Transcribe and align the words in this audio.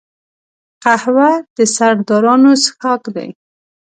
قهوه 0.83 1.31
د 1.55 1.57
سردارانو 1.75 2.51
څښاک 2.63 3.03
دی 3.15 3.29